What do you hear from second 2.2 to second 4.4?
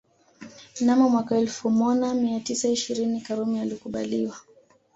tisa ishirini Karume alikubaliwa